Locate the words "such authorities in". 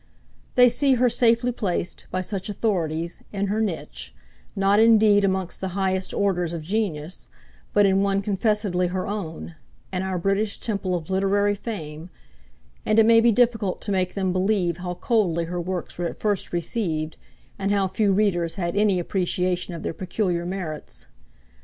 2.21-3.45